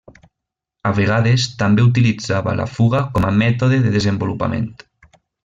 A 0.91 0.93
vegades, 0.99 1.45
també 1.59 1.85
utilitzava 1.89 2.55
la 2.61 2.65
fuga 2.79 3.03
com 3.19 3.29
a 3.29 3.35
mètode 3.43 3.79
de 3.85 3.93
desenvolupament. 3.99 4.67